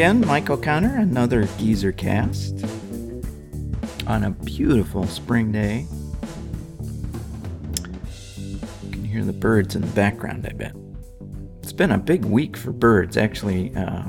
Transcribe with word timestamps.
again, 0.00 0.26
Mike 0.26 0.48
O'Connor, 0.48 0.96
another 0.96 1.46
Geezer 1.58 1.92
cast 1.92 2.64
on 4.06 4.24
a 4.24 4.30
beautiful 4.30 5.06
spring 5.06 5.52
day. 5.52 5.86
You 8.82 8.90
can 8.90 9.04
hear 9.04 9.22
the 9.26 9.34
birds 9.34 9.76
in 9.76 9.82
the 9.82 9.88
background, 9.88 10.46
I 10.48 10.54
bet. 10.54 10.74
It's 11.62 11.74
been 11.74 11.90
a 11.90 11.98
big 11.98 12.24
week 12.24 12.56
for 12.56 12.72
birds, 12.72 13.18
actually. 13.18 13.76
Uh, 13.76 14.08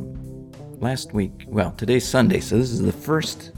last 0.79 1.11
week, 1.11 1.43
well, 1.45 1.73
today's 1.73 2.07
Sunday, 2.07 2.39
so 2.39 2.57
this 2.57 2.71
is 2.71 2.81
the 2.81 2.93
first 2.93 3.51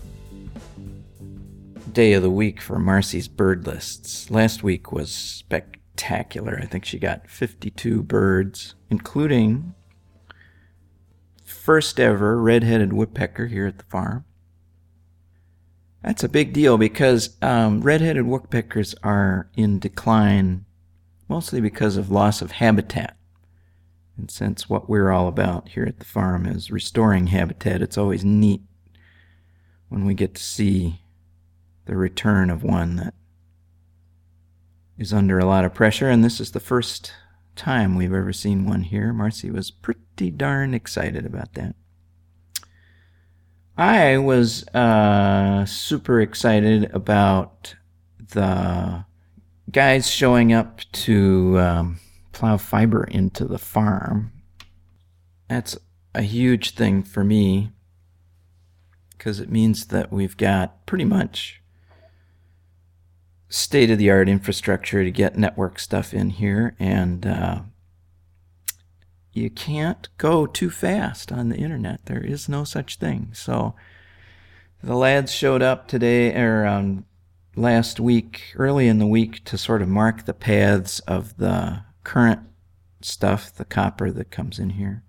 day 1.91 2.13
of 2.13 2.23
the 2.23 2.31
week 2.31 2.61
for 2.61 2.79
Marcy's 2.79 3.27
bird 3.27 3.67
lists. 3.67 4.31
Last 4.31 4.63
week 4.63 4.91
was 4.91 5.13
spectacular. 5.13 6.57
I 6.59 6.65
think 6.65 6.83
she 6.83 6.97
got 6.97 7.29
52 7.29 8.01
birds, 8.01 8.73
including 8.89 9.75
first 11.63 11.97
ever 11.97 12.41
red-headed 12.41 12.91
woodpecker 12.91 13.47
here 13.47 13.65
at 13.65 13.77
the 13.77 13.85
farm. 13.85 14.25
That's 16.03 16.21
a 16.21 16.27
big 16.27 16.51
deal 16.51 16.77
because 16.77 17.37
um, 17.41 17.79
red-headed 17.79 18.25
woodpeckers 18.25 18.93
are 19.01 19.49
in 19.55 19.79
decline 19.79 20.65
mostly 21.29 21.61
because 21.61 21.95
of 21.95 22.11
loss 22.11 22.41
of 22.41 22.51
habitat. 22.51 23.15
And 24.17 24.29
since 24.29 24.69
what 24.69 24.89
we're 24.89 25.09
all 25.09 25.29
about 25.29 25.69
here 25.69 25.85
at 25.85 25.99
the 25.99 26.05
farm 26.05 26.45
is 26.45 26.69
restoring 26.69 27.27
habitat, 27.27 27.81
it's 27.81 27.97
always 27.97 28.25
neat 28.25 28.61
when 29.87 30.05
we 30.05 30.13
get 30.13 30.35
to 30.35 30.43
see 30.43 30.99
the 31.85 31.95
return 31.95 32.49
of 32.49 32.63
one 32.63 32.97
that 32.97 33.13
is 34.97 35.13
under 35.13 35.39
a 35.39 35.45
lot 35.45 35.63
of 35.63 35.73
pressure. 35.73 36.09
And 36.09 36.25
this 36.25 36.41
is 36.41 36.51
the 36.51 36.59
first 36.59 37.13
time 37.55 37.95
we've 37.95 38.13
ever 38.13 38.33
seen 38.33 38.65
one 38.65 38.83
here. 38.83 39.13
Marcy 39.13 39.49
was 39.49 39.71
pretty 39.71 40.31
darn 40.31 40.73
excited 40.73 41.25
about 41.25 41.53
that. 41.53 41.75
I 43.77 44.17
was 44.17 44.67
uh, 44.69 45.65
super 45.65 46.21
excited 46.21 46.91
about 46.93 47.75
the 48.19 49.05
guys 49.71 50.07
showing 50.07 50.53
up 50.53 50.81
to 50.91 51.59
um, 51.59 51.99
plow 52.31 52.57
fiber 52.57 53.03
into 53.05 53.45
the 53.45 53.57
farm. 53.57 54.31
That's 55.49 55.77
a 56.13 56.21
huge 56.21 56.75
thing 56.75 57.01
for 57.01 57.23
me 57.23 57.71
because 59.11 59.39
it 59.39 59.49
means 59.49 59.87
that 59.87 60.11
we've 60.11 60.37
got 60.37 60.85
pretty 60.85 61.05
much 61.05 61.62
state 63.53 63.91
of 63.91 63.99
the 63.99 64.09
art 64.09 64.27
infrastructure 64.27 65.03
to 65.03 65.11
get 65.11 65.37
network 65.37 65.77
stuff 65.77 66.11
in 66.11 66.31
here, 66.31 66.75
and 66.79 67.23
uh, 67.23 67.59
you 69.31 69.47
can't 69.47 70.09
go 70.17 70.47
too 70.47 70.71
fast 70.71 71.31
on 71.31 71.49
the 71.49 71.57
internet. 71.57 72.03
There 72.07 72.23
is 72.23 72.49
no 72.49 72.63
such 72.63 72.95
thing. 72.95 73.29
So 73.33 73.75
the 74.81 74.95
lads 74.95 75.31
showed 75.31 75.61
up 75.61 75.87
today 75.87 76.35
or 76.35 76.65
um, 76.65 77.05
last 77.55 77.99
week, 77.99 78.41
early 78.55 78.87
in 78.87 78.97
the 78.97 79.05
week, 79.05 79.43
to 79.45 79.57
sort 79.57 79.83
of 79.83 79.87
mark 79.87 80.25
the 80.25 80.33
paths 80.33 80.99
of 81.01 81.37
the 81.37 81.83
current 82.03 82.39
stuff, 83.01 83.53
the 83.53 83.65
copper 83.65 84.09
that 84.09 84.31
comes 84.31 84.57
in 84.57 84.71
here. 84.71 85.03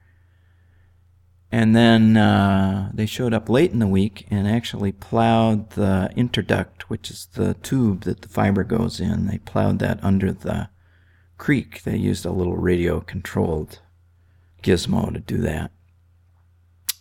And 1.54 1.76
then 1.76 2.16
uh, 2.16 2.90
they 2.92 3.06
showed 3.06 3.32
up 3.32 3.48
late 3.48 3.70
in 3.70 3.78
the 3.78 3.86
week 3.86 4.26
and 4.28 4.48
actually 4.48 4.90
plowed 4.90 5.70
the 5.70 6.10
interduct, 6.16 6.90
which 6.90 7.12
is 7.12 7.26
the 7.26 7.54
tube 7.54 8.00
that 8.00 8.22
the 8.22 8.28
fiber 8.28 8.64
goes 8.64 8.98
in. 8.98 9.28
They 9.28 9.38
plowed 9.38 9.78
that 9.78 10.02
under 10.02 10.32
the 10.32 10.68
creek. 11.38 11.84
They 11.84 11.96
used 11.96 12.26
a 12.26 12.32
little 12.32 12.56
radio 12.56 12.98
controlled 12.98 13.78
gizmo 14.64 15.14
to 15.14 15.20
do 15.20 15.36
that. 15.42 15.70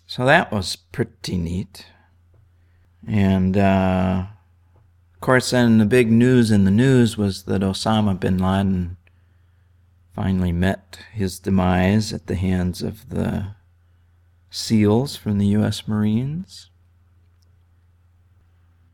So 0.05 0.23
that 0.25 0.51
was 0.51 0.75
pretty 0.75 1.39
neat. 1.39 1.87
And 3.07 3.57
uh, 3.57 4.25
of 5.15 5.19
course, 5.19 5.49
then 5.49 5.79
the 5.79 5.85
big 5.85 6.11
news 6.11 6.51
in 6.51 6.65
the 6.65 6.69
news 6.69 7.17
was 7.17 7.45
that 7.45 7.61
Osama 7.61 8.19
bin 8.19 8.37
Laden 8.37 8.97
finally 10.13 10.51
met 10.51 10.99
his 11.11 11.39
demise 11.39 12.13
at 12.13 12.27
the 12.27 12.35
hands 12.35 12.83
of 12.83 13.09
the 13.09 13.55
SEALs 14.53 15.15
from 15.15 15.39
the 15.39 15.47
U.S. 15.47 15.87
Marines. 15.87 16.69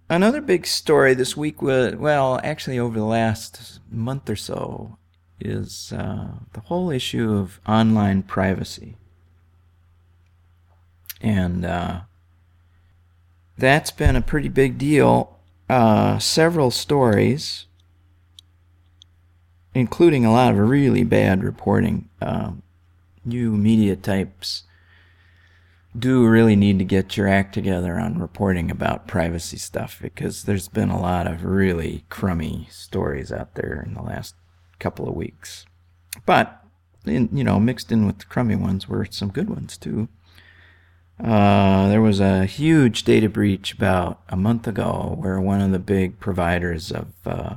Another 0.09 0.40
big 0.40 0.66
story 0.66 1.14
this 1.14 1.36
week 1.36 1.62
well, 1.62 2.40
actually 2.46 2.80
over 2.80 2.97
the 2.97 3.03
last 3.03 3.81
month 3.92 4.30
or 4.30 4.38
so, 4.38 4.97
is 5.38 5.92
uh, 5.92 6.30
the 6.53 6.62
whole 6.62 6.90
issue 6.90 7.34
of 7.34 7.59
online 7.68 8.24
privacy. 8.24 8.96
And 11.20 11.66
uh, 11.66 12.02
that's 13.58 13.91
been 13.91 14.16
a 14.16 14.22
pretty 14.22 14.47
big 14.47 14.78
deal. 14.78 15.38
Uh, 15.70 16.20
several 16.20 16.72
stories, 16.72 17.66
including 19.74 20.24
a 20.24 20.31
lot 20.31 20.53
of 20.53 20.58
really 20.58 21.03
bad 21.03 21.44
reporting. 21.44 22.08
Um, 22.22 22.64
new 23.26 23.52
media 23.58 23.97
types 23.97 24.64
do 25.98 26.28
really 26.28 26.56
need 26.56 26.78
to 26.80 26.86
get 26.86 27.18
your 27.18 27.28
act 27.28 27.54
together 27.54 28.00
on 28.00 28.20
reporting 28.20 28.70
about 28.70 29.08
privacy 29.08 29.58
stuff 29.58 30.00
because 30.02 30.44
there's 30.44 30.68
been 30.68 30.90
a 30.90 31.02
lot 31.02 31.26
of 31.26 31.44
really 31.44 32.06
crummy 32.10 32.68
stories 32.70 33.32
out 33.32 33.56
there 33.56 33.84
in 33.86 33.96
the 33.96 34.02
last 34.02 34.36
couple 34.78 35.08
of 35.10 35.16
weeks. 35.16 35.66
But, 36.26 36.64
in, 37.06 37.30
you 37.34 37.44
know, 37.44 37.60
mixed 37.60 37.92
in 37.92 38.06
with 38.06 38.20
the 38.20 38.26
crummy 38.26 38.56
ones 38.56 38.88
were 38.88 39.08
some 39.10 39.30
good 39.30 39.50
ones 39.50 39.78
too. 39.78 40.10
Uh, 41.22 41.90
there 41.90 42.02
was 42.02 42.20
a 42.20 42.46
huge 42.46 43.04
data 43.04 43.28
breach 43.28 43.74
about 43.74 44.22
a 44.30 44.38
month 44.38 44.68
ago 44.68 45.16
where 45.20 45.42
one 45.42 45.60
of 45.60 45.72
the 45.72 45.80
big 45.80 46.20
providers 46.20 46.92
of 46.92 47.08
uh, 47.26 47.56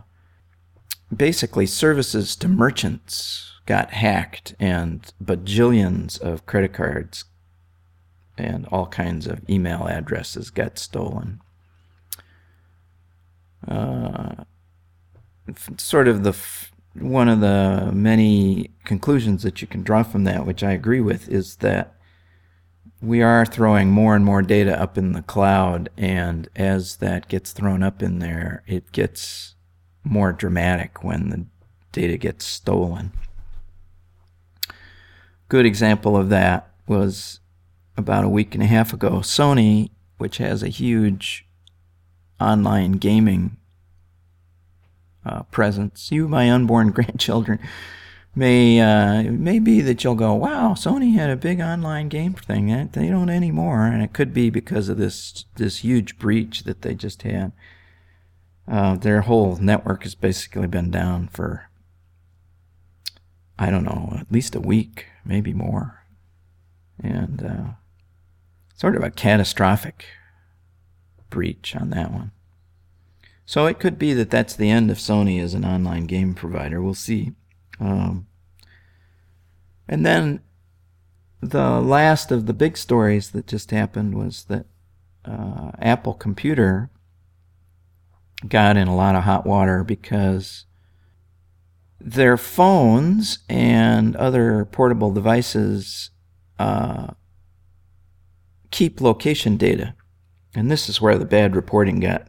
basically 1.14 1.66
services 1.66 2.34
to 2.34 2.49
merchants 2.49 3.53
got 3.66 3.93
hacked 3.93 4.54
and 4.59 5.12
bajillions 5.22 6.20
of 6.20 6.44
credit 6.47 6.72
cards 6.72 7.26
and 8.42 8.66
all 8.66 8.86
kinds 8.86 9.26
of 9.26 9.48
email 9.48 9.86
addresses 9.86 10.50
got 10.50 10.78
stolen. 10.78 11.41
Uh, 13.66 14.44
sort 15.76 16.08
of 16.08 16.25
the 16.25 16.30
f- 16.30 16.72
one 16.94 17.28
of 17.28 17.41
the 17.41 17.91
many 17.94 18.70
conclusions 18.84 19.42
that 19.42 19.62
you 19.62 19.69
can 19.69 19.82
draw 19.82 20.02
from 20.02 20.25
that, 20.25 20.44
which 20.44 20.62
I 20.62 20.72
agree 20.72 21.00
with, 21.00 21.28
is 21.28 21.56
that 21.56 21.94
we 23.00 23.22
are 23.22 23.47
throwing 23.47 23.91
more 23.91 24.14
and 24.14 24.25
more 24.25 24.42
data 24.42 24.81
up 24.81 24.98
in 24.98 25.12
the 25.12 25.22
cloud, 25.22 25.88
and 25.97 26.48
as 26.54 26.97
that 26.97 27.28
gets 27.28 27.52
thrown 27.52 27.82
up 27.82 28.02
in 28.02 28.19
there, 28.19 28.62
it 28.66 28.92
gets 28.92 29.54
more 30.04 30.32
dramatic 30.32 31.02
when 31.02 31.31
the 31.31 31.47
data 31.92 32.16
gets 32.16 32.44
stolen. 32.44 33.12
Good 35.48 35.66
example 35.66 36.16
of 36.16 36.28
that 36.31 36.70
was 36.86 37.41
about 37.97 38.25
a 38.25 38.28
week 38.28 38.54
and 38.54 38.62
a 38.62 38.66
half 38.66 38.92
ago, 38.92 39.20
Sony, 39.20 39.91
which 40.19 40.38
has 40.38 40.62
a 40.62 40.69
huge 40.69 41.47
online 42.41 42.92
gaming 42.92 43.56
uh, 45.25 45.42
presence, 45.44 46.10
you, 46.10 46.28
my 46.28 46.50
unborn 46.50 46.91
grandchildren, 46.92 47.58
may 48.34 48.81
uh, 48.81 49.22
may 49.31 49.58
be 49.58 49.81
that 49.81 50.02
you'll 50.02 50.14
go, 50.14 50.34
wow, 50.34 50.72
Sony 50.72 51.14
had 51.14 51.31
a 51.31 51.36
big 51.36 51.60
online 51.60 52.08
game 52.08 52.32
thing. 52.34 52.88
They 52.92 53.08
don't 53.08 53.28
anymore, 53.28 53.86
and 53.86 54.02
it 54.02 54.12
could 54.12 54.32
be 54.32 54.50
because 54.50 54.88
of 54.88 54.97
this 54.97 55.44
this 55.56 55.78
huge 55.78 56.19
breach 56.19 56.64
that 56.64 56.82
they 56.82 56.94
just 56.94 57.22
had. 57.22 57.52
Uh, 58.66 58.94
their 58.96 59.22
whole 59.22 59.56
network 59.56 60.05
has 60.05 60.14
basically 60.14 60.69
been 60.69 60.90
down 60.90 61.28
for 61.28 61.69
I 63.58 63.70
don't 63.70 63.84
know, 63.84 64.16
at 64.19 64.32
least 64.32 64.55
a 64.55 64.61
week, 64.61 65.06
maybe 65.25 65.52
more, 65.52 66.05
and 67.02 67.43
uh, 67.43 67.64
sort 68.82 68.96
of 68.96 69.05
a 69.05 69.11
catastrophic 69.12 70.06
breach 71.31 71.76
on 71.76 71.90
that 71.90 72.11
one. 72.11 72.32
So 73.46 73.67
it 73.67 73.79
could 73.79 73.96
be 73.96 74.12
that 74.14 74.29
that's 74.29 74.56
the 74.56 74.70
end 74.70 74.90
of 74.90 74.96
Sony 74.96 75.40
as 75.40 75.55
an 75.55 75.64
online 75.64 76.06
game 76.06 76.34
provider. 76.34 76.82
We'll 76.82 76.94
see. 76.94 77.31
Um, 77.79 78.26
and 79.87 80.05
then 80.05 80.40
the 81.40 81.81
last 81.81 82.32
of 82.32 82.46
the 82.46 82.52
big 82.52 82.76
stories 82.76 83.31
that 83.31 83.46
just 83.46 83.70
happened 83.70 84.17
was 84.17 84.46
that 84.46 84.67
uh, 85.25 85.70
Apple 85.78 86.14
Computer 86.14 86.90
got 88.49 88.76
in 88.76 88.88
a 88.88 88.96
lot 88.96 89.14
of 89.14 89.23
hot 89.23 89.46
water 89.46 89.85
because 89.85 90.64
their 92.00 92.37
phones 92.37 93.38
and 93.49 94.17
other 94.17 94.64
portable 94.64 95.12
devices 95.12 96.11
uh, 96.58 97.12
keep 98.72 99.00
location 99.00 99.56
data. 99.56 99.94
And 100.54 100.70
this 100.70 100.88
is 100.88 101.00
where 101.00 101.16
the 101.16 101.24
bad 101.24 101.54
reporting 101.54 102.00
got 102.00 102.28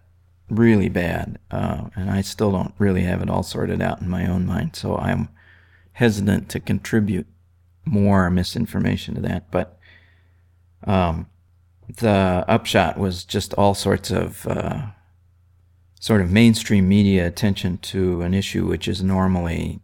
really 0.49 0.89
bad. 0.89 1.39
Uh, 1.49 1.85
and 1.95 2.11
I 2.11 2.21
still 2.21 2.51
don't 2.51 2.75
really 2.77 3.01
have 3.01 3.23
it 3.23 3.29
all 3.29 3.41
sorted 3.41 3.81
out 3.81 4.01
in 4.01 4.09
my 4.09 4.27
own 4.27 4.45
mind. 4.45 4.75
So 4.75 4.95
I'm 4.97 5.29
hesitant 5.93 6.49
to 6.49 6.59
contribute 6.59 7.25
more 7.85 8.29
misinformation 8.29 9.15
to 9.15 9.21
that. 9.21 9.49
But 9.49 9.79
um, 10.83 11.27
the 11.87 12.45
upshot 12.47 12.97
was 12.97 13.25
just 13.25 13.53
all 13.55 13.73
sorts 13.73 14.11
of 14.11 14.45
uh, 14.47 14.87
sort 15.99 16.21
of 16.21 16.31
mainstream 16.31 16.87
media 16.87 17.25
attention 17.25 17.77
to 17.79 18.21
an 18.21 18.33
issue 18.33 18.67
which 18.67 18.87
is 18.87 19.01
normally 19.01 19.81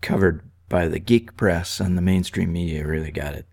covered 0.00 0.42
by 0.68 0.88
the 0.88 0.98
geek 0.98 1.36
press, 1.36 1.78
and 1.78 1.96
the 1.96 2.02
mainstream 2.02 2.52
media 2.52 2.86
really 2.86 3.10
got 3.10 3.34
it 3.34 3.46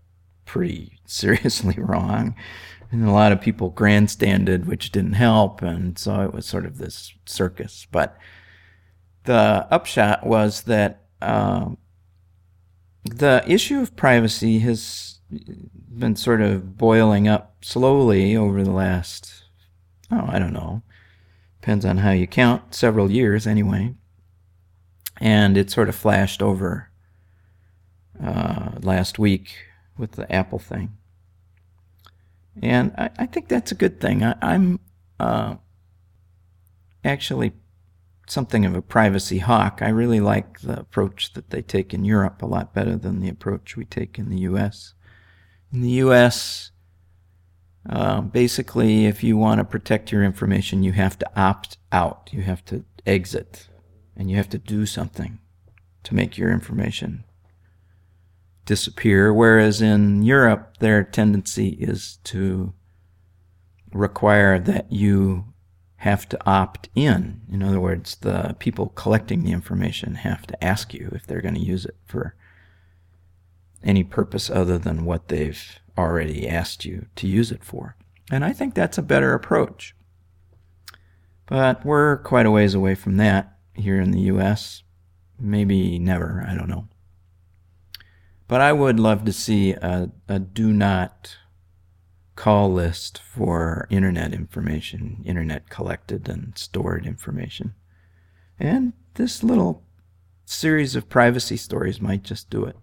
pretty 0.45 0.99
seriously 1.05 1.75
wrong. 1.77 2.35
And 2.91 3.07
a 3.07 3.11
lot 3.11 3.31
of 3.31 3.39
people 3.39 3.69
grandstanded, 3.69 4.67
which 4.67 4.91
didn't 4.91 5.13
help, 5.13 5.61
and 5.61 5.97
so 5.97 6.21
it 6.21 6.33
was 6.33 6.45
sort 6.45 6.65
of 6.65 6.77
this 6.77 7.13
circus. 7.25 7.87
But 7.89 8.17
the 9.23 9.65
upshot 9.71 10.25
was 10.25 10.63
that 10.63 11.05
uh, 11.21 11.69
the 13.05 13.43
issue 13.47 13.79
of 13.79 13.95
privacy 13.95 14.59
has 14.59 15.19
been 15.29 16.15
sort 16.15 16.41
of 16.41 16.77
boiling 16.77 17.27
up 17.27 17.63
slowly 17.63 18.35
over 18.35 18.63
the 18.63 18.71
last, 18.71 19.43
oh, 20.11 20.25
I 20.27 20.39
don't 20.39 20.53
know, 20.53 20.81
depends 21.61 21.85
on 21.85 21.97
how 21.97 22.11
you 22.11 22.27
count, 22.27 22.75
several 22.75 23.09
years 23.09 23.47
anyway. 23.47 23.95
And 25.17 25.55
it 25.55 25.69
sort 25.69 25.87
of 25.87 25.95
flashed 25.95 26.41
over 26.41 26.89
uh, 28.21 28.71
last 28.81 29.19
week 29.19 29.55
with 30.01 30.13
the 30.13 30.29
Apple 30.29 30.59
thing. 30.59 30.97
And 32.61 32.91
I, 32.97 33.09
I 33.17 33.25
think 33.27 33.47
that's 33.47 33.71
a 33.71 33.75
good 33.75 34.01
thing. 34.01 34.23
I, 34.23 34.35
am 34.41 34.81
uh, 35.19 35.55
actually 37.05 37.53
something 38.27 38.65
of 38.65 38.75
a 38.75 38.81
privacy 38.81 39.37
hawk. 39.37 39.79
I 39.81 39.89
really 39.89 40.19
like 40.19 40.59
the 40.59 40.79
approach 40.79 41.33
that 41.33 41.51
they 41.51 41.61
take 41.61 41.93
in 41.93 42.03
Europe 42.03 42.41
a 42.41 42.47
lot 42.47 42.73
better 42.73 42.97
than 42.97 43.21
the 43.21 43.29
approach 43.29 43.77
we 43.77 43.85
take 43.85 44.19
in 44.19 44.29
the 44.29 44.39
US. 44.39 44.93
In 45.71 45.81
the 45.81 46.01
US, 46.05 46.71
uh, 47.89 48.21
basically, 48.21 49.05
if 49.05 49.23
you 49.23 49.37
want 49.37 49.59
to 49.59 49.63
protect 49.63 50.11
your 50.11 50.23
information, 50.23 50.83
you 50.83 50.91
have 50.91 51.17
to 51.19 51.39
opt 51.39 51.77
out, 51.91 52.29
you 52.33 52.41
have 52.41 52.65
to 52.65 52.83
exit, 53.05 53.69
and 54.15 54.29
you 54.29 54.37
have 54.37 54.49
to 54.49 54.57
do 54.57 54.85
something 54.85 55.39
to 56.03 56.15
make 56.15 56.37
your 56.37 56.51
information 56.51 57.23
disappear. 58.71 59.33
Whereas 59.33 59.81
in 59.81 60.23
Europe, 60.23 60.77
their 60.79 61.03
tendency 61.03 61.71
is 61.71 62.19
to 62.23 62.73
require 63.91 64.59
that 64.59 64.89
you 64.89 65.43
have 65.97 66.29
to 66.29 66.39
opt 66.49 66.87
in. 66.95 67.41
In 67.51 67.61
other 67.63 67.81
words, 67.81 68.15
the 68.21 68.55
people 68.59 68.87
collecting 68.87 69.43
the 69.43 69.51
information 69.51 70.15
have 70.15 70.47
to 70.47 70.63
ask 70.63 70.93
you 70.93 71.11
if 71.11 71.27
they're 71.27 71.41
going 71.41 71.55
to 71.55 71.59
use 71.59 71.83
it 71.83 71.97
for 72.05 72.33
any 73.83 74.05
purpose 74.05 74.49
other 74.49 74.77
than 74.77 75.03
what 75.03 75.27
they've 75.27 75.61
already 75.97 76.47
asked 76.47 76.85
you 76.85 77.07
to 77.17 77.27
use 77.27 77.51
it 77.51 77.65
for. 77.65 77.97
And 78.31 78.45
I 78.45 78.53
think 78.53 78.73
that's 78.73 78.97
a 78.97 79.03
better 79.03 79.33
approach. 79.33 79.97
But 81.45 81.85
we're 81.85 82.19
quite 82.19 82.45
a 82.45 82.51
ways 82.51 82.73
away 82.73 82.95
from 82.95 83.17
that 83.17 83.57
here 83.73 83.99
in 83.99 84.11
the 84.11 84.21
US. 84.33 84.83
Maybe 85.37 85.99
never, 85.99 86.45
I 86.47 86.55
don't 86.55 86.69
know. 86.69 86.87
But 88.51 88.59
I 88.59 88.73
would 88.73 88.99
love 88.99 89.23
to 89.23 89.31
see 89.31 89.71
a, 89.71 90.11
a 90.27 90.37
do 90.37 90.73
not 90.73 91.37
call 92.35 92.69
list 92.69 93.17
for 93.17 93.87
internet 93.89 94.33
information, 94.33 95.23
internet 95.23 95.69
collected 95.69 96.27
and 96.27 96.57
stored 96.57 97.05
information. 97.05 97.75
And 98.59 98.91
this 99.13 99.41
little 99.41 99.85
series 100.43 100.97
of 100.97 101.07
privacy 101.07 101.55
stories 101.55 102.01
might 102.01 102.23
just 102.23 102.49
do 102.49 102.65
it. 102.65 102.75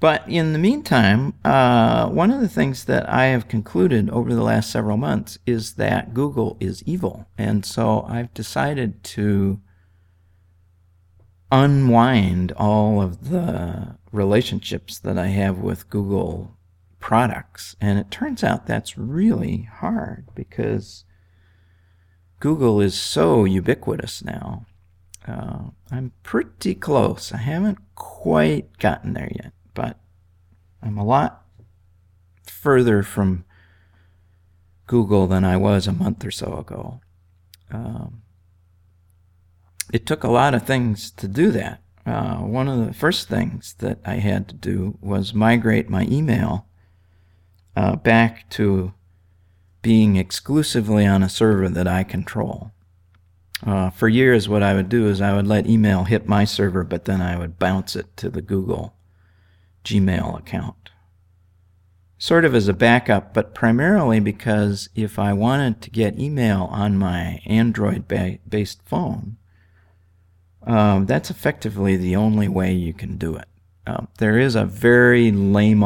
But 0.00 0.22
in 0.28 0.52
the 0.52 0.58
meantime, 0.58 1.32
uh, 1.42 2.10
one 2.10 2.30
of 2.30 2.42
the 2.42 2.48
things 2.50 2.84
that 2.84 3.08
I 3.08 3.28
have 3.28 3.48
concluded 3.48 4.10
over 4.10 4.34
the 4.34 4.44
last 4.44 4.68
several 4.68 4.98
months 4.98 5.38
is 5.46 5.76
that 5.76 6.12
Google 6.12 6.58
is 6.60 6.82
evil. 6.82 7.26
And 7.38 7.64
so 7.64 8.02
I've 8.06 8.34
decided 8.34 9.02
to 9.04 9.62
unwind 11.50 12.52
all 12.52 13.00
of 13.00 13.30
the 13.30 13.96
relationships 14.12 14.98
that 14.98 15.18
I 15.18 15.28
have 15.28 15.58
with 15.58 15.90
Google 15.90 16.56
products. 17.00 17.76
And 17.80 17.98
it 17.98 18.10
turns 18.10 18.44
out 18.44 18.66
that's 18.66 18.98
really 18.98 19.68
hard 19.70 20.26
because 20.34 21.04
Google 22.40 22.80
is 22.80 22.94
so 22.98 23.44
ubiquitous 23.44 24.22
now. 24.22 24.66
Uh, 25.26 25.70
I'm 25.90 26.12
pretty 26.22 26.74
close. 26.74 27.32
I 27.32 27.38
haven't 27.38 27.78
quite 27.94 28.78
gotten 28.78 29.14
there 29.14 29.30
yet, 29.34 29.52
but 29.74 29.98
I'm 30.82 30.96
a 30.96 31.04
lot 31.04 31.44
further 32.44 33.02
from 33.02 33.44
Google 34.86 35.26
than 35.26 35.44
I 35.44 35.56
was 35.56 35.86
a 35.86 35.92
month 35.92 36.24
or 36.24 36.30
so 36.30 36.56
ago. 36.56 37.00
Um, 37.70 38.22
it 39.92 40.06
took 40.06 40.24
a 40.24 40.30
lot 40.30 40.54
of 40.54 40.64
things 40.64 41.10
to 41.12 41.28
do 41.28 41.50
that. 41.52 41.82
Uh, 42.04 42.36
one 42.36 42.68
of 42.68 42.86
the 42.86 42.94
first 42.94 43.28
things 43.28 43.74
that 43.78 43.98
I 44.04 44.14
had 44.14 44.48
to 44.48 44.54
do 44.54 44.98
was 45.00 45.34
migrate 45.34 45.90
my 45.90 46.06
email 46.06 46.66
uh, 47.76 47.96
back 47.96 48.48
to 48.50 48.94
being 49.82 50.16
exclusively 50.16 51.06
on 51.06 51.22
a 51.22 51.28
server 51.28 51.68
that 51.68 51.86
I 51.86 52.04
control. 52.04 52.72
Uh, 53.64 53.90
for 53.90 54.08
years, 54.08 54.48
what 54.48 54.62
I 54.62 54.74
would 54.74 54.88
do 54.88 55.06
is 55.08 55.20
I 55.20 55.34
would 55.34 55.46
let 55.46 55.66
email 55.66 56.04
hit 56.04 56.28
my 56.28 56.44
server, 56.44 56.84
but 56.84 57.04
then 57.06 57.20
I 57.20 57.38
would 57.38 57.58
bounce 57.58 57.96
it 57.96 58.16
to 58.18 58.30
the 58.30 58.42
Google 58.42 58.94
Gmail 59.84 60.38
account. 60.38 60.90
Sort 62.18 62.44
of 62.44 62.54
as 62.54 62.68
a 62.68 62.74
backup, 62.74 63.32
but 63.32 63.54
primarily 63.54 64.20
because 64.20 64.88
if 64.94 65.18
I 65.18 65.32
wanted 65.32 65.80
to 65.82 65.90
get 65.90 66.18
email 66.18 66.64
on 66.70 66.98
my 66.98 67.40
Android 67.46 68.08
based 68.08 68.82
phone, 68.84 69.37
um, 70.68 71.06
that's 71.06 71.30
effectively 71.30 71.96
the 71.96 72.14
only 72.14 72.46
way 72.46 72.72
you 72.74 72.92
can 72.92 73.16
do 73.16 73.34
it. 73.36 73.48
Um, 73.86 74.08
there 74.18 74.38
is 74.38 74.54
a 74.54 74.66
very 74.66 75.32
lame 75.32 75.82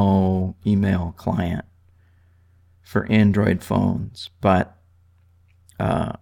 email 0.66 1.14
client 1.16 1.64
for 2.82 3.06
Android 3.06 3.62
phones, 3.62 4.30
but 4.40 4.76
uh, 5.78 6.14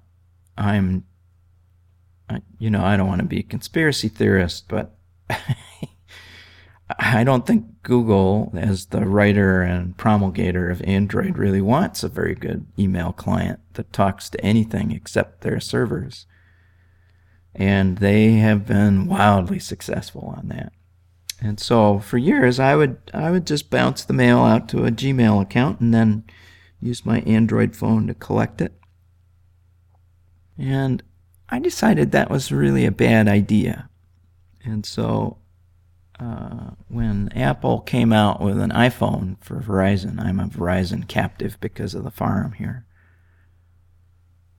I'm, 0.58 1.04
I, 2.28 2.42
you 2.58 2.68
know, 2.68 2.84
I 2.84 2.98
don't 2.98 3.08
want 3.08 3.22
to 3.22 3.26
be 3.26 3.40
a 3.40 3.44
conspiracy 3.44 4.08
theorist, 4.08 4.66
but 4.68 4.94
I 6.98 7.24
don't 7.24 7.46
think 7.46 7.82
Google, 7.82 8.52
as 8.54 8.86
the 8.86 9.06
writer 9.06 9.62
and 9.62 9.96
promulgator 9.96 10.68
of 10.68 10.82
Android, 10.82 11.38
really 11.38 11.62
wants 11.62 12.02
a 12.02 12.10
very 12.10 12.34
good 12.34 12.66
email 12.78 13.12
client 13.12 13.60
that 13.72 13.90
talks 13.94 14.28
to 14.30 14.44
anything 14.44 14.90
except 14.90 15.40
their 15.40 15.60
servers 15.60 16.26
and 17.54 17.98
they 17.98 18.32
have 18.34 18.66
been 18.66 19.06
wildly 19.06 19.58
successful 19.58 20.34
on 20.36 20.48
that. 20.48 20.72
And 21.40 21.58
so 21.58 21.98
for 21.98 22.18
years, 22.18 22.60
I 22.60 22.76
would 22.76 22.98
I 23.14 23.30
would 23.30 23.46
just 23.46 23.70
bounce 23.70 24.04
the 24.04 24.12
mail 24.12 24.38
out 24.38 24.68
to 24.70 24.84
a 24.84 24.90
Gmail 24.90 25.40
account 25.40 25.80
and 25.80 25.94
then 25.94 26.24
use 26.80 27.06
my 27.06 27.20
Android 27.20 27.74
phone 27.74 28.06
to 28.06 28.14
collect 28.14 28.60
it. 28.60 28.74
And 30.58 31.02
I 31.48 31.58
decided 31.58 32.12
that 32.12 32.30
was 32.30 32.52
really 32.52 32.84
a 32.84 32.90
bad 32.92 33.26
idea. 33.26 33.88
And 34.64 34.84
so 34.84 35.38
uh, 36.18 36.72
when 36.88 37.30
Apple 37.34 37.80
came 37.80 38.12
out 38.12 38.42
with 38.42 38.60
an 38.60 38.70
iPhone 38.70 39.42
for 39.42 39.60
Verizon, 39.60 40.22
I'm 40.22 40.38
a 40.38 40.44
Verizon 40.44 41.08
captive 41.08 41.56
because 41.60 41.94
of 41.94 42.04
the 42.04 42.10
farm 42.10 42.52
here. 42.52 42.84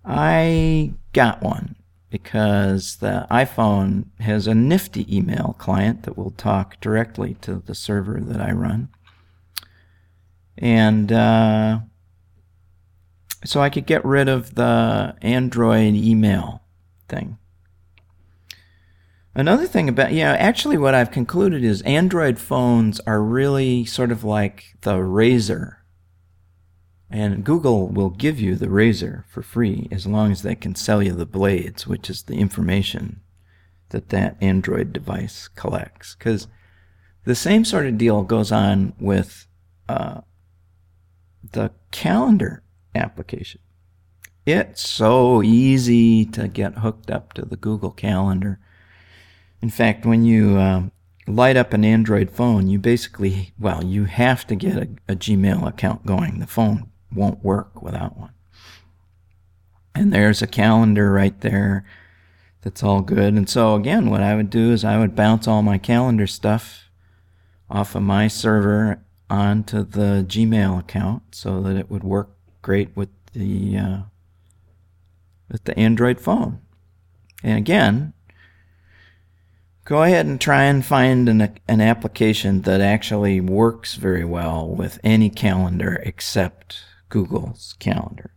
I 0.03 0.93
got 1.13 1.43
one 1.43 1.75
because 2.11 2.97
the 2.97 3.25
iPhone 3.31 4.05
has 4.19 4.45
a 4.45 4.53
nifty 4.53 5.17
email 5.17 5.55
client 5.57 6.03
that 6.03 6.17
will 6.17 6.31
talk 6.31 6.79
directly 6.81 7.35
to 7.41 7.63
the 7.65 7.73
server 7.73 8.19
that 8.19 8.41
I 8.41 8.51
run. 8.51 8.89
And 10.57 11.11
uh, 11.11 11.79
so 13.45 13.61
I 13.61 13.69
could 13.69 13.85
get 13.85 14.05
rid 14.05 14.27
of 14.27 14.55
the 14.55 15.15
Android 15.21 15.95
email 15.95 16.61
thing. 17.07 17.37
Another 19.33 19.65
thing 19.65 19.87
about, 19.87 20.11
you 20.11 20.23
know, 20.23 20.33
actually 20.33 20.77
what 20.77 20.93
I've 20.93 21.11
concluded 21.11 21.63
is 21.63 21.81
Android 21.83 22.37
phones 22.37 22.99
are 23.01 23.23
really 23.23 23.85
sort 23.85 24.11
of 24.11 24.25
like 24.25 24.75
the 24.81 25.01
razor 25.01 25.80
and 27.11 27.43
Google 27.43 27.87
will 27.89 28.09
give 28.09 28.39
you 28.39 28.55
the 28.55 28.69
razor 28.69 29.25
for 29.27 29.41
free 29.41 29.89
as 29.91 30.07
long 30.07 30.31
as 30.31 30.43
they 30.43 30.55
can 30.55 30.75
sell 30.75 31.03
you 31.03 31.11
the 31.11 31.25
blades, 31.25 31.85
which 31.85 32.09
is 32.09 32.23
the 32.23 32.37
information 32.37 33.19
that 33.89 34.09
that 34.09 34.37
Android 34.41 34.93
device 34.93 35.49
collects. 35.49 36.15
Because 36.15 36.47
the 37.25 37.35
same 37.35 37.65
sort 37.65 37.85
of 37.85 37.97
deal 37.97 38.23
goes 38.23 38.51
on 38.51 38.93
with 38.97 39.45
uh, 39.89 40.21
the 41.51 41.71
calendar 41.91 42.63
application. 42.95 43.59
It's 44.45 44.87
so 44.87 45.43
easy 45.43 46.25
to 46.25 46.47
get 46.47 46.79
hooked 46.79 47.11
up 47.11 47.33
to 47.33 47.43
the 47.43 47.57
Google 47.57 47.91
Calendar. 47.91 48.59
In 49.61 49.69
fact, 49.69 50.05
when 50.05 50.23
you 50.23 50.57
uh, 50.57 50.83
light 51.27 51.57
up 51.57 51.73
an 51.73 51.85
Android 51.85 52.31
phone, 52.31 52.67
you 52.67 52.79
basically, 52.79 53.53
well, 53.59 53.83
you 53.83 54.05
have 54.05 54.47
to 54.47 54.55
get 54.55 54.77
a, 54.77 54.89
a 55.09 55.15
Gmail 55.15 55.67
account 55.67 56.05
going. 56.05 56.39
The 56.39 56.47
phone 56.47 56.90
won't 57.13 57.43
work 57.43 57.81
without 57.81 58.17
one. 58.17 58.33
And 59.93 60.13
there's 60.13 60.41
a 60.41 60.47
calendar 60.47 61.11
right 61.11 61.39
there 61.41 61.85
that's 62.61 62.83
all 62.83 63.01
good. 63.01 63.33
And 63.33 63.49
so, 63.49 63.75
again, 63.75 64.09
what 64.09 64.21
I 64.21 64.35
would 64.35 64.49
do 64.49 64.71
is 64.71 64.85
I 64.85 64.97
would 64.97 65.15
bounce 65.15 65.47
all 65.47 65.61
my 65.61 65.77
calendar 65.77 66.27
stuff 66.27 66.89
off 67.69 67.95
of 67.95 68.03
my 68.03 68.27
server 68.27 69.03
onto 69.29 69.83
the 69.83 70.25
Gmail 70.27 70.79
account 70.79 71.35
so 71.35 71.61
that 71.61 71.75
it 71.75 71.89
would 71.89 72.03
work 72.03 72.29
great 72.61 72.95
with 72.95 73.09
the 73.33 73.77
uh, 73.77 73.97
with 75.49 75.63
the 75.63 75.77
Android 75.77 76.19
phone. 76.19 76.59
And 77.43 77.57
again, 77.57 78.13
go 79.85 80.03
ahead 80.03 80.25
and 80.25 80.39
try 80.39 80.63
and 80.63 80.85
find 80.85 81.27
an, 81.27 81.59
an 81.67 81.81
application 81.81 82.61
that 82.61 82.81
actually 82.81 83.41
works 83.41 83.95
very 83.95 84.23
well 84.23 84.67
with 84.67 84.99
any 85.03 85.29
calendar 85.29 86.01
except 86.05 86.83
Google's 87.11 87.75
calendar. 87.77 88.31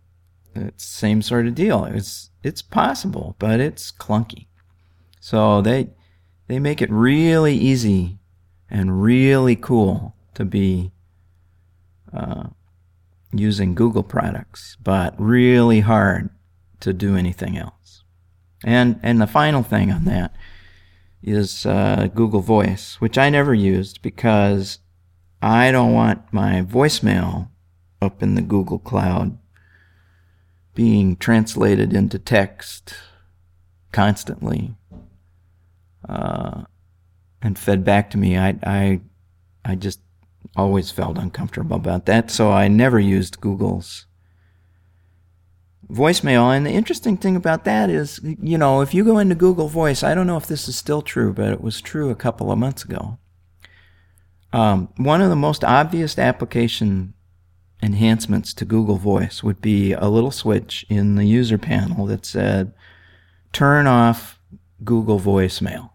It's 0.55 0.85
same 0.85 1.23
sort 1.23 1.47
of 1.47 1.55
deal. 1.55 1.87
It's 1.87 2.31
it's 2.43 2.61
possible, 2.61 3.37
but 3.39 3.59
it's 3.61 3.91
clunky. 3.91 4.49
So 5.21 5.63
they 5.63 5.89
they 6.49 6.59
make 6.59 6.83
it 6.83 6.91
really 6.91 7.57
easy 7.57 8.19
and 8.69 9.03
really 9.03 9.57
cool 9.57 10.15
to 10.35 10.45
be 10.45 10.93
uh, 12.13 12.49
using 13.33 13.75
Google 13.75 14.03
products, 14.03 14.77
but 14.83 15.15
really 15.19 15.81
hard 15.81 16.29
to 16.81 16.93
do 16.93 17.17
anything 17.17 17.57
else. 17.57 18.05
And 18.63 19.01
and 19.03 19.21
the 19.21 19.27
final 19.27 19.63
thing 19.63 19.91
on 19.91 20.05
that 20.05 20.35
is 21.23 21.65
uh, 21.65 22.09
Google 22.15 22.41
Voice, 22.41 23.01
which 23.01 23.17
I 23.17 23.31
never 23.31 23.55
used 23.55 24.03
because 24.03 24.79
I 25.41 25.71
don't 25.71 25.93
want 25.93 26.33
my 26.33 26.63
voicemail 26.63 27.49
up 28.01 28.23
in 28.23 28.35
the 28.35 28.43
Google 28.43 28.79
Cloud 28.79 29.39
being 30.75 31.17
translated 31.17 31.93
into 31.93 32.19
text 32.19 32.95
constantly 33.93 34.75
uh, 36.09 36.63
and 37.41 37.59
fed 37.59 37.85
back 37.85 38.11
to 38.11 38.19
me. 38.19 38.37
I, 38.37 38.57
I, 38.65 39.01
I 39.65 39.75
just 39.77 40.01
always 40.57 40.91
felt 40.91 41.19
uncomfortable 41.19 41.77
about 41.77 42.07
that, 42.07 42.31
so 42.31 42.51
I 42.51 42.69
never 42.69 42.99
used 42.99 43.41
Google's 43.41 44.07
voicemail. 45.91 46.55
And 46.55 46.67
the 46.67 46.71
interesting 46.73 47.17
thing 47.17 47.37
about 47.37 47.65
that 47.65 47.91
is, 47.91 48.21
you 48.23 48.59
know, 48.59 48.81
if 48.81 48.95
you 48.95 49.05
go 49.05 49.19
into 49.19 49.35
Google 49.35 49.69
Voice, 49.69 50.03
I 50.03 50.15
don't 50.15 50.27
know 50.27 50.37
if 50.37 50.47
this 50.47 50.69
is 50.69 50.77
still 50.77 51.03
true, 51.03 51.33
but 51.33 51.53
it 51.53 51.61
was 51.61 51.81
true 51.81 52.11
a 52.11 52.17
couple 52.17 52.51
of 52.51 52.59
months 52.59 52.85
ago. 52.85 53.19
Um, 54.53 54.93
one 54.97 55.21
of 55.21 55.31
the 55.31 55.37
most 55.37 55.65
obvious 55.65 56.19
application 56.19 57.15
enhancements 57.85 58.55
to 58.55 58.65
Google 58.65 58.97
Voice 58.97 59.43
would 59.43 59.61
be 59.61 59.93
a 59.93 60.09
little 60.09 60.31
switch 60.31 60.87
in 60.89 61.17
the 61.17 61.27
user 61.27 61.59
panel 61.59 62.07
that 62.07 62.25
said, 62.25 62.73
turn 63.53 63.87
off 63.87 64.41
Google 64.83 65.21
Voicemail 65.21 65.91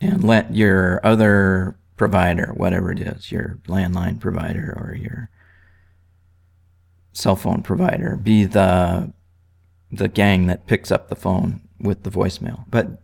and 0.00 0.24
let 0.24 0.54
your 0.54 1.00
other 1.04 1.76
provider, 1.96 2.52
whatever 2.56 2.90
it 2.90 3.00
is, 3.00 3.30
your 3.30 3.58
landline 3.66 4.18
provider 4.18 4.74
or 4.76 4.94
your 4.94 5.30
cell 7.12 7.36
phone 7.36 7.62
provider, 7.62 8.16
be 8.16 8.44
the 8.44 9.12
the 9.92 10.08
gang 10.08 10.46
that 10.46 10.66
picks 10.66 10.90
up 10.90 11.08
the 11.08 11.14
phone 11.14 11.60
with 11.78 12.02
the 12.02 12.10
voicemail. 12.10 12.64
But 12.68 13.00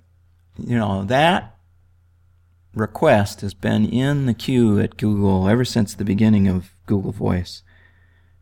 you 0.58 0.76
know 0.76 1.04
that 1.04 1.56
request 2.74 3.40
has 3.40 3.54
been 3.54 3.84
in 3.86 4.26
the 4.26 4.34
queue 4.34 4.78
at 4.78 4.96
Google 4.96 5.48
ever 5.48 5.64
since 5.64 5.94
the 5.94 6.04
beginning 6.04 6.48
of 6.48 6.70
Google 6.86 7.12
Voice. 7.12 7.62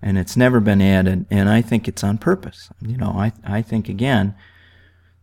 And 0.00 0.16
it's 0.16 0.36
never 0.36 0.60
been 0.60 0.80
added, 0.80 1.26
and 1.28 1.48
I 1.48 1.60
think 1.60 1.88
it's 1.88 2.04
on 2.04 2.18
purpose. 2.18 2.70
You 2.80 2.96
know, 2.96 3.14
I, 3.16 3.32
I 3.44 3.62
think 3.62 3.88
again, 3.88 4.36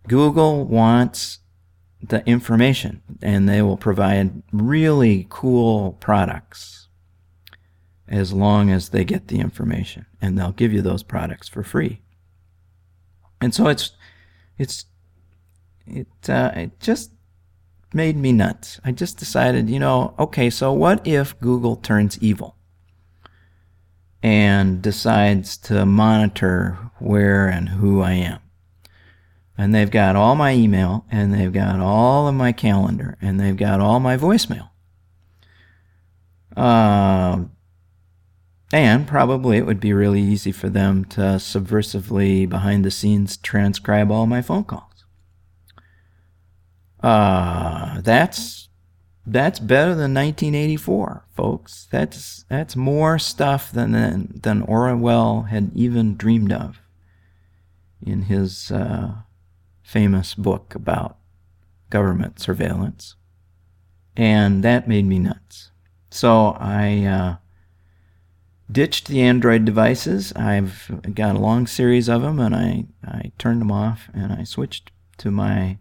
Google 0.07 0.65
wants 0.65 1.39
the 2.01 2.27
information, 2.27 3.01
and 3.21 3.47
they 3.47 3.61
will 3.61 3.77
provide 3.77 4.43
really 4.51 5.27
cool 5.29 5.93
products 5.93 6.89
as 8.07 8.33
long 8.33 8.69
as 8.69 8.89
they 8.89 9.05
get 9.05 9.29
the 9.29 9.39
information, 9.39 10.05
and 10.21 10.37
they'll 10.37 10.51
give 10.51 10.73
you 10.73 10.81
those 10.81 11.03
products 11.03 11.47
for 11.47 11.63
free. 11.63 12.01
And 13.39 13.55
so 13.55 13.67
it's, 13.67 13.91
it's, 14.57 14.85
it, 15.87 16.07
uh, 16.27 16.51
it 16.53 16.79
just 16.79 17.11
made 17.95 18.17
me 18.17 18.31
nuts. 18.31 18.79
I 18.83 18.91
just 18.91 19.17
decided, 19.17 19.69
you 19.69 19.79
know, 19.79 20.13
okay, 20.19 20.49
so 20.49 20.73
what 20.73 21.05
if 21.07 21.39
Google 21.39 21.77
turns 21.77 22.19
evil 22.21 22.57
and 24.21 24.81
decides 24.81 25.57
to 25.57 25.85
monitor 25.85 26.77
where 26.99 27.47
and 27.47 27.69
who 27.69 28.01
I 28.01 28.11
am? 28.11 28.39
And 29.57 29.73
they've 29.73 29.89
got 29.89 30.17
all 30.17 30.35
my 30.35 30.53
email 30.53 31.05
and 31.09 31.33
they've 31.33 31.53
got 31.53 31.79
all 31.79 32.27
of 32.27 32.35
my 32.35 32.51
calendar 32.51 33.17
and 33.21 33.39
they've 33.39 33.55
got 33.55 33.79
all 33.79 34.01
my 34.01 34.17
voicemail. 34.17 34.69
Uh, 36.57 37.45
and 38.73 39.07
probably 39.07 39.57
it 39.57 39.65
would 39.65 39.79
be 39.79 39.93
really 39.93 40.21
easy 40.21 40.51
for 40.51 40.69
them 40.69 41.05
to 41.05 41.21
subversively, 41.21 42.47
behind 42.47 42.83
the 42.83 42.91
scenes, 42.91 43.37
transcribe 43.37 44.11
all 44.11 44.25
my 44.25 44.41
phone 44.41 44.65
calls. 44.65 45.05
Uh, 47.01 47.84
that's 48.01 48.69
that's 49.27 49.59
better 49.59 49.95
than 49.95 50.13
1984, 50.13 51.25
folks. 51.35 51.87
That's 51.91 52.45
that's 52.49 52.75
more 52.75 53.17
stuff 53.17 53.71
than 53.71 53.91
than, 54.41 54.61
Orwell 54.61 55.43
had 55.43 55.71
even 55.73 56.15
dreamed 56.15 56.51
of 56.51 56.79
in 58.01 58.23
his 58.23 58.71
uh, 58.71 59.15
famous 59.81 60.35
book 60.35 60.75
about 60.75 61.17
government 61.89 62.39
surveillance, 62.39 63.15
and 64.15 64.63
that 64.63 64.87
made 64.87 65.05
me 65.05 65.17
nuts. 65.17 65.71
So 66.11 66.55
I 66.59 67.05
uh, 67.05 67.35
ditched 68.71 69.07
the 69.07 69.21
Android 69.21 69.65
devices. 69.65 70.33
I've 70.33 71.01
got 71.15 71.35
a 71.35 71.39
long 71.39 71.65
series 71.65 72.07
of 72.07 72.21
them, 72.21 72.39
and 72.39 72.55
I 72.55 72.85
I 73.03 73.31
turned 73.39 73.61
them 73.61 73.71
off, 73.71 74.09
and 74.13 74.31
I 74.31 74.43
switched 74.43 74.91
to 75.17 75.31
my 75.31 75.79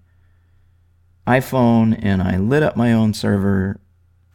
iPhone 1.26 1.99
and 2.02 2.23
I 2.23 2.37
lit 2.37 2.62
up 2.62 2.76
my 2.76 2.93
own 2.93 3.14
server 3.14 3.81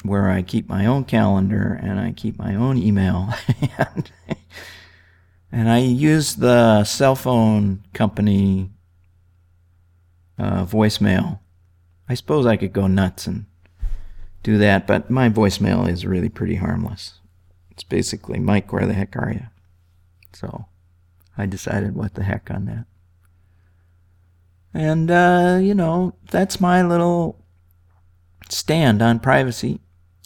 where 0.04 0.30
I 0.30 0.42
keep 0.42 0.68
my 0.68 0.86
own 0.86 1.04
calendar 1.04 1.80
and 1.82 2.00
I 2.00 2.12
keep 2.12 2.38
my 2.38 2.56
own 2.56 2.78
email. 2.78 3.34
and, 3.78 4.12
and 5.52 5.70
I 5.70 5.80
use 5.80 6.36
the 6.36 6.84
cell 6.84 7.16
phone 7.16 7.84
company 7.94 8.72
uh, 10.38 10.66
voicemail. 10.66 11.40
I 12.08 12.16
suppose 12.16 12.46
I 12.46 12.58
could 12.58 12.74
go 12.74 12.88
nuts 12.88 13.28
and 13.28 13.46
do 14.42 14.58
that, 14.58 14.88
but 14.88 15.10
my 15.10 15.30
voicemail 15.30 15.88
is 15.88 16.06
really 16.06 16.30
pretty 16.30 16.56
harmless. 16.56 17.20
It's 17.70 17.84
basically, 17.84 18.40
Mike, 18.40 18.72
where 18.74 18.88
the 18.88 18.94
heck 18.94 19.16
are 19.16 19.32
you? 19.32 19.46
So 20.34 20.66
I 21.38 21.46
decided 21.46 21.96
what 21.96 22.16
the 22.16 22.24
heck 22.24 22.50
on 22.50 22.66
that. 22.66 22.86
And, 24.74 25.10
uh, 25.10 25.60
you 25.62 25.74
know, 25.74 26.14
that's 26.30 26.62
my 26.62 26.84
little 26.84 27.44
stand 28.50 29.02
on 29.02 29.20
privacy. 29.20 29.80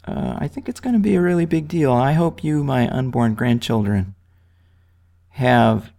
Uh, 0.05 0.35
I 0.38 0.47
think 0.47 0.67
it's 0.67 0.81
going 0.81 0.93
to 0.93 1.00
be 1.00 1.15
a 1.15 1.21
really 1.21 1.45
big 1.45 1.67
deal. 1.67 1.93
I 1.93 2.13
hope 2.13 2.43
you, 2.43 2.63
my 2.63 2.89
unborn 2.89 3.35
grandchildren, 3.35 4.15
have 5.29 5.93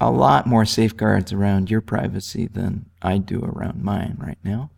a 0.00 0.10
lot 0.10 0.46
more 0.46 0.64
safeguards 0.64 1.32
around 1.32 1.70
your 1.70 1.80
privacy 1.80 2.46
than 2.46 2.86
I 3.02 3.18
do 3.18 3.42
around 3.42 3.82
mine 3.82 4.16
right 4.18 4.38
now. 4.44 4.70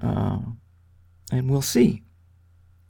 Uh, 0.00 0.38
and 1.32 1.50
we'll 1.50 1.62
see. 1.62 2.02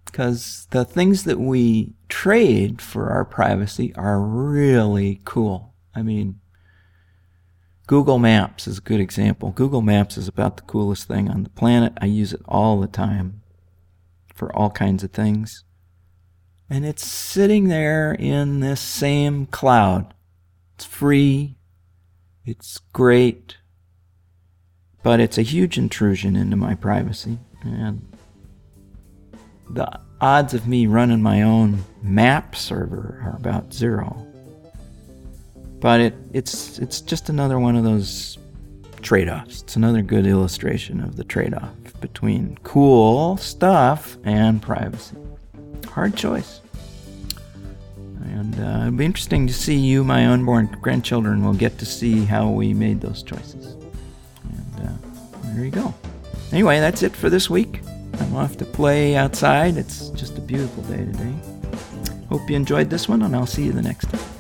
Because 0.05 0.67
the 0.71 0.85
things 0.85 1.25
that 1.25 1.41
we 1.41 1.95
trade 2.09 2.83
for 2.83 3.11
our 3.11 3.25
privacy 3.25 3.95
are 3.95 4.21
really 4.21 5.21
cool. 5.25 5.75
I 5.95 6.03
mean, 6.03 6.41
Google 7.87 8.19
Maps 8.19 8.67
is 8.67 8.79
a 8.79 8.83
good 8.83 9.01
example. 9.01 9.51
Google 9.51 9.83
Maps 9.83 10.17
is 10.17 10.27
about 10.27 10.57
the 10.57 10.63
coolest 10.63 11.07
thing 11.07 11.31
on 11.31 11.43
the 11.43 11.51
planet. 11.51 11.93
I 12.01 12.07
use 12.07 12.33
it 12.33 12.41
all 12.47 12.81
the 12.81 12.87
time 12.87 13.43
for 14.35 14.55
all 14.57 14.71
kinds 14.71 15.05
of 15.05 15.13
things. 15.13 15.65
And 16.71 16.87
it's 16.87 17.07
sitting 17.07 17.69
there 17.69 18.13
in 18.13 18.61
this 18.61 18.81
same 18.81 19.47
cloud. 19.47 20.15
It's 20.77 20.87
free. 20.87 21.57
It's 22.47 22.79
great. 22.95 23.59
But 25.03 25.21
it's 25.21 25.37
a 25.37 25.43
huge 25.43 25.77
intrusion 25.77 26.37
into 26.37 26.57
my 26.57 26.75
privacy. 26.75 27.39
And 27.63 28.17
the 29.69 30.01
odds 30.23 30.55
of 30.55 30.67
me 30.67 30.87
running 30.87 31.21
my 31.21 31.43
own 31.43 31.85
map 32.03 32.57
server 32.57 33.21
are 33.25 33.37
about 33.37 33.75
zero. 33.75 34.27
But 35.85 36.01
it, 36.01 36.15
it's 36.33 36.79
it's 36.79 37.03
just 37.03 37.29
another 37.29 37.59
one 37.59 37.77
of 37.77 37.85
those 37.85 38.39
trade 39.03 39.29
offs. 39.29 39.61
It's 39.61 39.77
another 39.77 40.01
good 40.01 40.27
illustration 40.27 40.99
of 41.03 41.17
the 41.17 41.25
trade 41.25 41.53
off 41.53 41.75
between 42.01 42.57
cool 42.63 43.37
stuff 43.37 44.17
and 44.25 44.63
privacy. 44.63 45.15
Hard 45.89 46.17
choice. 46.17 46.63
And 47.99 48.59
uh, 48.59 48.87
it'll 48.87 48.93
be 48.93 49.05
interesting 49.05 49.47
to 49.47 49.53
see 49.53 49.77
you, 49.77 50.05
my 50.05 50.27
unborn 50.27 50.75
grandchildren, 50.81 51.45
will 51.45 51.53
get 51.53 51.77
to 51.81 51.85
see 51.85 52.25
how 52.25 52.49
we 52.49 52.73
made 52.73 53.03
those 53.03 53.23
choices. 53.23 53.75
And 54.43 54.89
uh, 54.89 54.93
there 55.53 55.67
you 55.67 55.71
go. 55.71 55.93
Anyway, 56.51 56.81
that's 56.81 57.03
it 57.03 57.15
for 57.15 57.29
this 57.29 57.51
week. 57.51 57.83
I'm 58.21 58.35
off 58.35 58.57
to 58.57 58.65
play 58.65 59.17
outside. 59.17 59.77
It's 59.77 60.09
just 60.11 60.39
a 60.39 60.41
beautiful 60.41 60.83
day 60.85 61.05
today. 61.05 61.35
Hope 62.31 62.49
you 62.49 62.57
enjoyed 62.57 62.89
this 62.89 63.07
one, 63.07 63.21
and 63.21 63.37
I'll 63.37 63.45
see 63.45 63.67
you 63.67 63.73
the 63.73 63.83
next 63.83 64.09
time. 64.09 64.34